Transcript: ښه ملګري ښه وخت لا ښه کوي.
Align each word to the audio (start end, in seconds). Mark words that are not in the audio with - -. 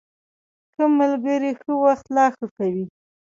ښه 0.73 0.83
ملګري 0.99 1.51
ښه 1.61 1.71
وخت 1.83 2.05
لا 2.15 2.25
ښه 2.35 2.45
کوي. 2.57 2.85